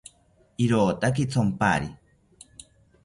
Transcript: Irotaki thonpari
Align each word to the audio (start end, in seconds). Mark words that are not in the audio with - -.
Irotaki 0.65 1.27
thonpari 1.35 1.93